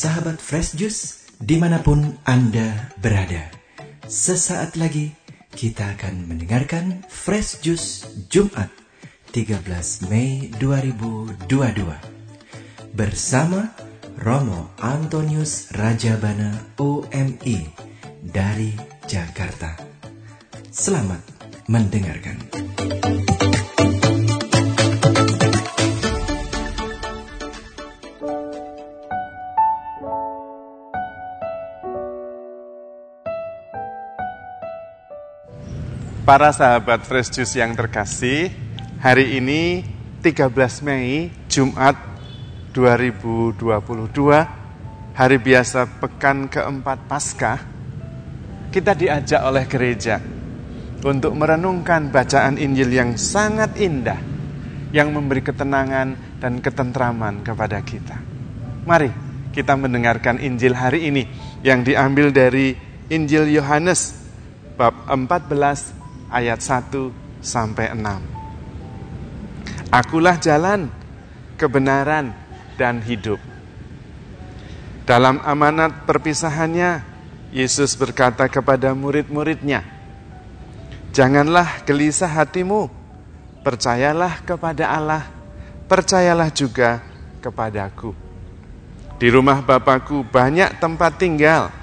[0.00, 3.52] sahabat Fresh Juice di mana pun Anda berada.
[4.08, 5.12] Sesaat lagi
[5.52, 8.72] kita akan mendengarkan Fresh Juice Jumat
[9.36, 9.60] 13
[10.08, 11.44] Mei 2022
[12.96, 13.76] bersama
[14.16, 17.68] Romo Antonius Rajabana OMI
[18.24, 18.72] dari
[19.04, 19.76] Jakarta.
[20.72, 21.20] Selamat
[21.68, 22.40] mendengarkan.
[36.30, 38.54] Para sahabat Fresh Juice yang terkasih,
[39.02, 39.82] hari ini
[40.22, 40.46] 13
[40.86, 41.98] Mei, Jumat
[42.70, 43.58] 2022,
[45.10, 47.58] hari biasa pekan keempat Paskah,
[48.70, 50.22] kita diajak oleh gereja
[51.02, 54.22] untuk merenungkan bacaan Injil yang sangat indah,
[54.94, 58.22] yang memberi ketenangan dan ketentraman kepada kita.
[58.86, 59.10] Mari
[59.50, 61.26] kita mendengarkan Injil hari ini
[61.66, 62.78] yang diambil dari
[63.10, 64.14] Injil Yohanes
[64.78, 65.99] bab 14
[66.30, 69.90] ayat 1 sampai 6.
[69.90, 70.86] Akulah jalan,
[71.58, 72.30] kebenaran,
[72.78, 73.42] dan hidup.
[75.02, 77.02] Dalam amanat perpisahannya,
[77.50, 79.82] Yesus berkata kepada murid-muridnya,
[81.10, 82.86] Janganlah gelisah hatimu,
[83.66, 85.26] percayalah kepada Allah,
[85.90, 87.02] percayalah juga
[87.42, 88.14] kepadaku.
[89.18, 91.74] Di rumah Bapakku banyak tempat tinggal.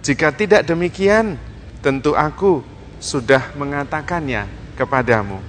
[0.00, 1.36] Jika tidak demikian,
[1.84, 2.64] tentu aku
[3.00, 5.40] sudah mengatakannya kepadamu.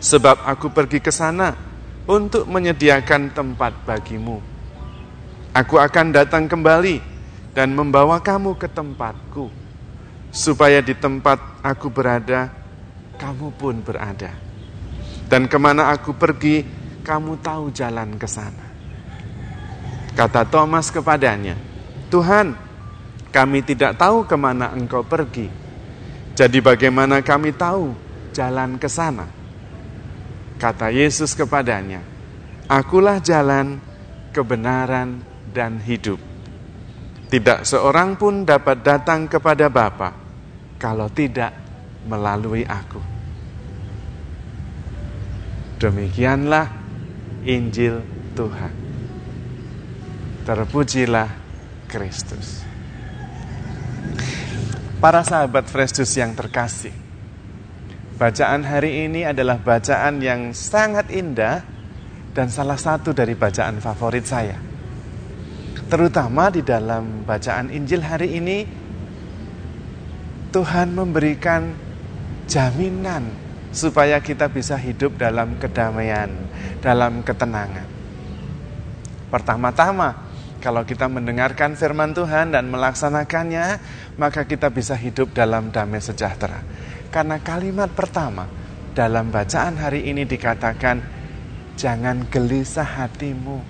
[0.00, 1.56] Sebab aku pergi ke sana
[2.04, 4.40] untuk menyediakan tempat bagimu.
[5.54, 7.00] Aku akan datang kembali
[7.54, 9.48] dan membawa kamu ke tempatku,
[10.34, 12.50] supaya di tempat aku berada,
[13.16, 14.34] kamu pun berada.
[15.30, 16.66] Dan ke mana aku pergi,
[17.06, 18.66] kamu tahu jalan ke sana.
[20.12, 21.56] Kata Thomas kepadanya,
[22.10, 22.52] Tuhan,
[23.30, 25.63] kami tidak tahu ke mana engkau pergi
[26.34, 27.94] jadi bagaimana kami tahu
[28.34, 29.30] jalan ke sana?
[30.58, 32.02] Kata Yesus kepadanya,
[32.66, 33.78] Akulah jalan,
[34.34, 35.22] kebenaran,
[35.54, 36.18] dan hidup.
[37.30, 40.10] Tidak seorang pun dapat datang kepada Bapa
[40.78, 41.54] kalau tidak
[42.10, 42.98] melalui aku.
[45.78, 46.66] Demikianlah
[47.46, 48.02] Injil
[48.34, 48.74] Tuhan.
[50.42, 51.30] Terpujilah
[51.86, 52.73] Kristus.
[55.04, 56.88] Para sahabat Fresh Juice yang terkasih,
[58.16, 61.60] bacaan hari ini adalah bacaan yang sangat indah
[62.32, 64.56] dan salah satu dari bacaan favorit saya.
[65.92, 68.64] Terutama di dalam bacaan Injil hari ini,
[70.56, 71.76] Tuhan memberikan
[72.48, 73.28] jaminan
[73.76, 76.32] supaya kita bisa hidup dalam kedamaian,
[76.80, 77.84] dalam ketenangan.
[79.28, 80.23] Pertama-tama,
[80.64, 83.76] kalau kita mendengarkan firman Tuhan dan melaksanakannya,
[84.16, 86.64] maka kita bisa hidup dalam damai sejahtera.
[87.12, 88.48] Karena kalimat pertama
[88.96, 91.04] dalam bacaan hari ini dikatakan,
[91.76, 93.60] jangan gelisah hatimu.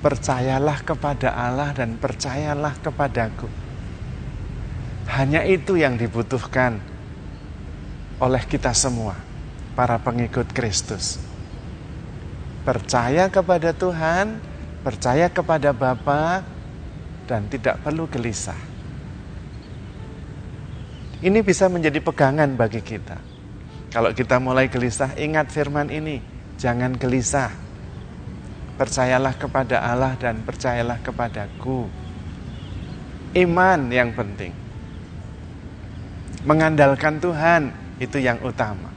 [0.00, 3.52] Percayalah kepada Allah dan percayalah kepadaku.
[5.12, 6.80] Hanya itu yang dibutuhkan
[8.24, 9.20] oleh kita semua,
[9.76, 11.20] para pengikut Kristus.
[12.64, 14.53] Percaya kepada Tuhan,
[14.84, 16.44] percaya kepada Bapa
[17.24, 18.60] dan tidak perlu gelisah.
[21.24, 23.16] Ini bisa menjadi pegangan bagi kita.
[23.88, 26.20] Kalau kita mulai gelisah, ingat firman ini,
[26.60, 27.48] jangan gelisah.
[28.76, 31.88] Percayalah kepada Allah dan percayalah kepadaku.
[33.32, 34.52] Iman yang penting.
[36.44, 38.92] Mengandalkan Tuhan itu yang utama.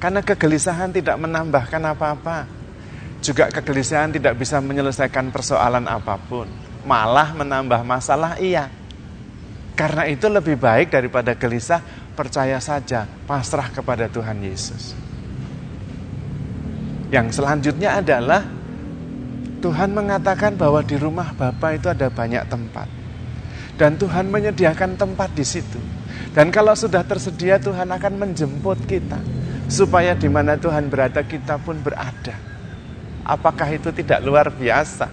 [0.00, 2.53] Karena kegelisahan tidak menambahkan apa-apa
[3.24, 6.44] juga kegelisahan tidak bisa menyelesaikan persoalan apa pun.
[6.84, 8.68] Malah menambah masalah iya.
[9.72, 11.80] Karena itu lebih baik daripada gelisah,
[12.12, 14.92] percaya saja, pasrah kepada Tuhan Yesus.
[17.08, 18.44] Yang selanjutnya adalah
[19.64, 22.86] Tuhan mengatakan bahwa di rumah Bapa itu ada banyak tempat.
[23.74, 25.80] Dan Tuhan menyediakan tempat di situ.
[26.30, 29.18] Dan kalau sudah tersedia Tuhan akan menjemput kita
[29.66, 32.53] supaya di mana Tuhan berada kita pun berada.
[33.24, 35.08] Apakah itu tidak luar biasa?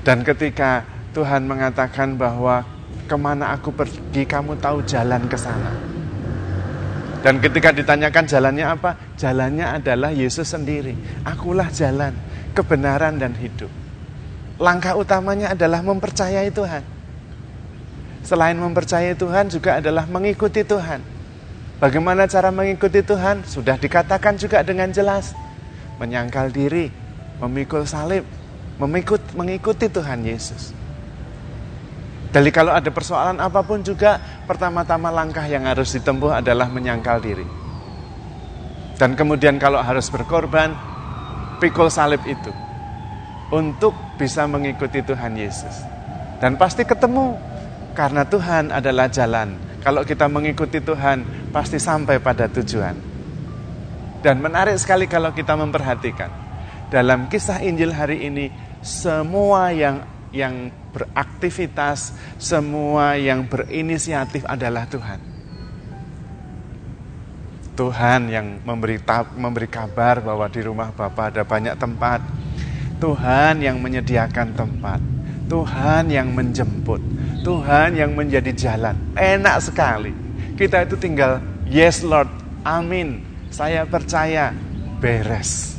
[0.00, 2.64] Dan ketika Tuhan mengatakan bahwa
[3.04, 5.72] ke mana aku pergi kamu tahu jalan ke sana.
[7.20, 8.90] Dan ketika ditanyakan jalannya apa?
[9.20, 10.96] Jalannya adalah Yesus sendiri.
[11.28, 12.16] Akulah jalan,
[12.56, 13.68] kebenaran dan hidup.
[14.56, 16.82] Langkah utamanya adalah mempercayai Tuhan.
[18.22, 21.17] Selain mempercayai Tuhan juga adalah mengikuti Tuhan.
[21.78, 23.46] Bagaimana cara mengikuti Tuhan?
[23.46, 25.34] Sudah dikatakan juga dengan jelas.
[25.98, 26.94] menyangkal diri,
[27.42, 28.22] memikul salib,
[28.78, 30.70] memikut, mengikuti Tuhan Yesus.
[32.30, 37.42] Jadi kalau ada persoalan apa pun juga, pertama-tama langkah yang harus ditempuh adalah menyangkal diri.
[38.94, 40.70] Dan kemudian kalau harus berkorban,
[41.58, 42.54] pikul salib itu.
[43.50, 43.90] Untuk
[44.20, 45.82] bisa mengikuti Tuhan Yesus.
[46.38, 47.34] Dan pasti ketemu,
[47.96, 49.58] karena Tuhan adalah jalan.
[49.82, 52.96] Kalau kita mengikuti Tuhan, pasti sampai pada tujuan.
[54.18, 56.30] Dan menarik sekali kalau kita memperhatikan.
[56.88, 58.50] Dalam kisah Injil hari ini,
[58.80, 60.02] semua yang
[60.32, 65.20] yang beraktivitas, semua yang berinisiatif adalah Tuhan.
[67.78, 68.98] Tuhan yang memberi
[69.38, 72.20] memberi kabar bahwa di rumah Bapa ada banyak tempat.
[72.98, 74.98] Tuhan yang menyediakan tempat.
[75.46, 76.98] Tuhan yang menjemput.
[77.46, 78.98] Tuhan yang menjadi jalan.
[79.14, 80.27] Enak sekali.
[80.58, 81.38] Kita itu tinggal
[81.70, 82.26] yes Lord,
[82.66, 83.22] amin.
[83.54, 84.50] Saya percaya,
[84.98, 85.78] beres.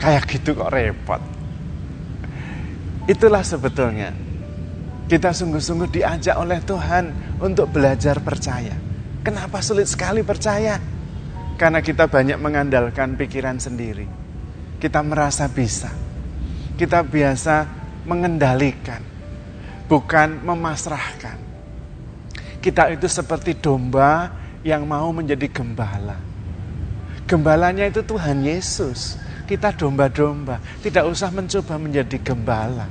[0.00, 1.20] Kayak gitu kok repot.
[3.04, 4.16] Itulah sebetulnya
[5.04, 8.72] kita sungguh-sungguh diajak oleh Tuhan untuk belajar percaya.
[9.20, 10.80] Kenapa sulit sekali percaya?
[11.60, 14.08] Karena kita banyak mengandalkan pikiran sendiri.
[14.80, 15.92] Kita merasa bisa.
[16.80, 17.68] Kita biasa
[18.08, 19.04] mengendalikan,
[19.84, 21.49] bukan memasrahkan.
[22.60, 24.28] Kita itu seperti domba
[24.60, 26.20] yang mau menjadi gembala.
[27.24, 29.16] Gembalanya itu Tuhan Yesus.
[29.48, 32.86] Kita domba-domba, tidak usah mencoba menjadi gembala.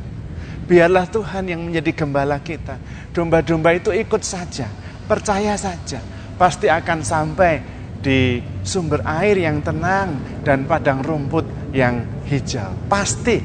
[0.67, 2.75] Biarlah Tuhan yang menjadi gembala kita.
[3.15, 4.67] Domba-domba itu ikut saja,
[5.07, 6.03] percaya saja.
[6.35, 7.53] Pasti akan sampai
[7.99, 12.75] di sumber air yang tenang dan padang rumput yang hijau.
[12.91, 13.39] Pasti.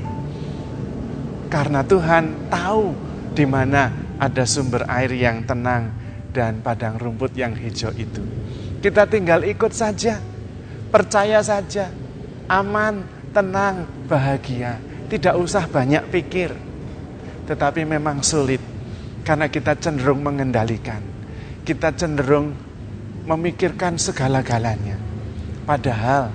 [1.53, 2.85] Karena Tuhan tahu
[3.31, 6.04] di mana ada sumber air yang tenang
[6.35, 8.21] dan padang rumput yang hijau itu.
[8.83, 10.19] Kita tinggal ikut saja,
[10.91, 11.95] percaya saja,
[12.51, 14.83] aman, tenang, bahagia.
[15.07, 16.75] Tidak usah banyak pikir
[17.45, 18.61] tetapi memang sulit
[19.25, 21.01] karena kita cenderung mengendalikan.
[21.65, 22.53] Kita cenderung
[23.25, 25.01] memikirkan segala-galanya.
[25.65, 26.29] Padahal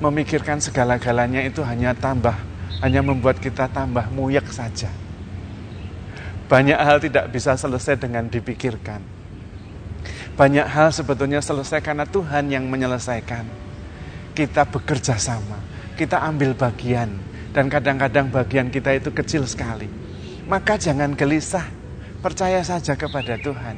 [0.00, 2.32] memikirkan segala-galanya itu hanya tambah,
[2.80, 4.88] hanya membuat kita tambah muyek saja.
[6.48, 9.04] Banyak hal tidak bisa selesai dengan dipikirkan.
[10.34, 13.44] Banyak hal sebetulnya selesai karena Tuhan yang menyelesaikan.
[14.32, 15.60] Kita bekerja sama,
[15.98, 17.10] kita ambil bagian,
[17.52, 20.08] dan kadang-kadang bagian kita itu kecil sekali
[20.48, 21.68] maka jangan gelisah,
[22.24, 23.76] percaya saja kepada Tuhan.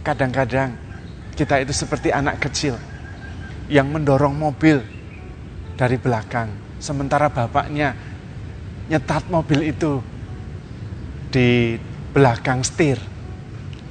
[0.00, 0.74] Kadang-kadang
[1.36, 2.80] kita itu seperti anak kecil
[3.68, 4.80] yang mendorong mobil
[5.76, 6.48] dari belakang,
[6.80, 7.94] sementara bapaknya
[8.88, 10.00] nyetat mobil itu
[11.32, 11.80] di
[12.12, 13.00] belakang setir.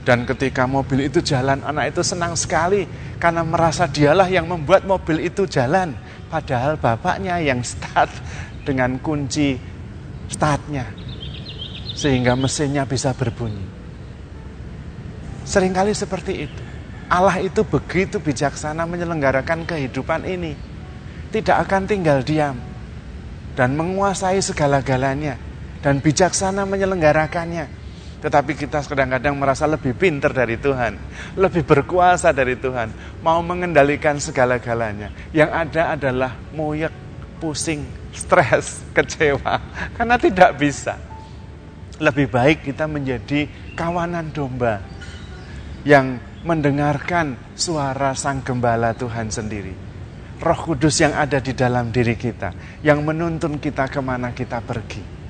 [0.01, 2.85] Dan ketika mobil itu jalan, anak itu senang sekali
[3.21, 5.93] karena merasa dialah yang membuat mobil itu jalan.
[6.29, 8.09] Padahal bapaknya yang start
[8.63, 9.59] dengan kunci
[10.31, 10.88] startnya
[11.91, 13.67] sehingga mesinnya bisa berbunyi.
[15.43, 16.61] Seringkali seperti itu.
[17.11, 20.55] Allah itu begitu bijaksana menyelenggarakan kehidupan ini.
[21.29, 22.55] Tidak akan tinggal diam
[23.53, 25.50] dan menguasai segala-galanya
[25.81, 27.81] dan bijaksana menyelenggarakannya.
[28.22, 30.94] Tetapi kita kadang-kadang merasa lebih pinter dari Tuhan,
[31.33, 32.94] lebih berkuasa dari Tuhan,
[33.25, 35.10] mau mengendalikan segala-galanya.
[35.34, 36.94] Yang ada adalah moyek,
[37.41, 37.82] pusing,
[38.13, 39.58] stres, kecewa,
[39.98, 41.01] karena tidak bisa
[41.98, 44.82] lebih baik kita menjadi kawanan domba
[45.82, 49.74] yang mendengarkan suara sang gembala Tuhan sendiri.
[50.41, 55.21] Roh Kudus yang ada di dalam diri kita, yang menuntun kita ke mana kita pergi.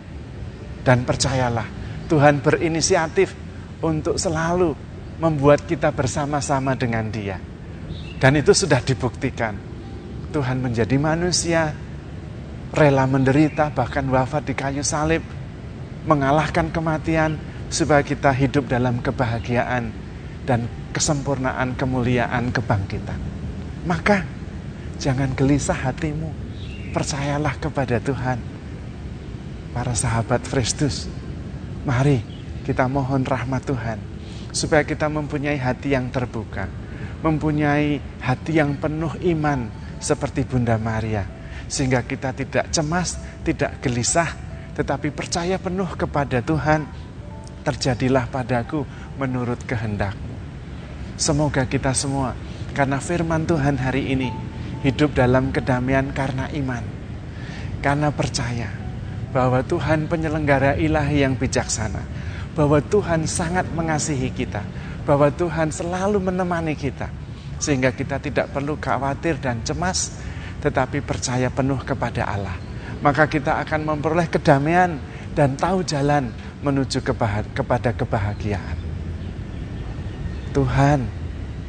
[0.82, 1.66] Dan percayalah,
[2.10, 3.34] Tuhan berinisiatif
[3.82, 4.74] untuk selalu
[5.22, 7.38] membuat kita bersama-sama dengan dia.
[8.18, 9.58] Dan itu sudah dibuktikan.
[10.34, 11.74] Tuhan menjadi manusia,
[12.74, 15.22] rela menderita, bahkan wafat di kayu salib,
[16.06, 17.38] mengalahkan kematian
[17.70, 19.94] supaya kita hidup dalam kebahagiaan
[20.46, 23.20] dan kesempurnaan kemuliaan kebangkitan.
[23.86, 24.26] Maka
[24.98, 26.30] jangan gelisah hatimu,
[26.94, 28.51] percayalah kepada Tuhan.
[29.72, 31.08] Para sahabat Kristus,
[31.88, 32.20] mari
[32.68, 34.00] kita mohon rahmat Tuhan
[34.52, 36.68] supaya kita mempunyai hati yang terbuka,
[37.24, 39.72] mempunyai hati yang penuh iman
[40.04, 41.24] seperti Bunda Maria
[41.72, 43.16] sehingga kita tidak cemas,
[43.48, 44.28] tidak gelisah,
[44.76, 46.84] tetapi percaya penuh kepada Tuhan,
[47.64, 48.84] terjadilah padaku
[49.16, 50.36] menurut kehendakmu.
[51.16, 52.36] Semoga kita semua,
[52.76, 54.36] karena firman Tuhan hari ini,
[54.84, 56.84] hidup dalam kedamaian karena iman.
[57.80, 58.81] Karena percaya
[59.32, 62.04] bahwa Tuhan penyelenggara ilahi yang bijaksana,
[62.56, 64.62] bahwa Tuhan sangat mengasihi kita,
[65.08, 67.08] bahwa Tuhan selalu menemani kita,
[67.58, 70.20] sehingga kita tidak perlu khawatir dan cemas,
[70.60, 72.56] tetapi percaya penuh kepada Allah.
[73.02, 75.00] Maka kita akan memperoleh kedamaian
[75.34, 76.30] dan tahu jalan
[76.62, 77.02] menuju
[77.56, 78.78] kepada kebahagiaan.
[80.52, 81.08] Tuhan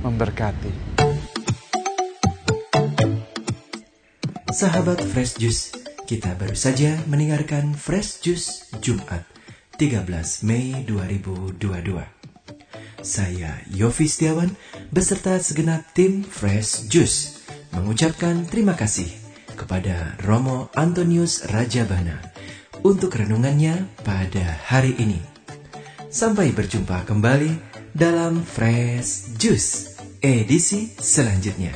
[0.03, 0.93] memberkati.
[4.53, 9.23] Sahabat Fresh Juice, kita baru saja mendengarkan Fresh Juice Jumat
[9.79, 10.03] 13
[10.43, 11.63] Mei 2022.
[13.03, 14.51] Saya Yofi Setiawan
[14.91, 19.11] beserta segenap tim Fresh Juice mengucapkan terima kasih
[19.55, 22.19] kepada Romo Antonius Rajabana
[22.83, 25.23] untuk renungannya pada hari ini.
[26.11, 27.59] Sampai berjumpa kembali
[27.95, 31.73] dalam Fresh Juice edisi selanjutnya.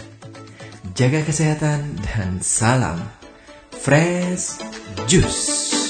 [0.97, 3.26] Jaga kesehatan dan salam
[3.87, 4.59] Fresh
[5.07, 5.86] Juice.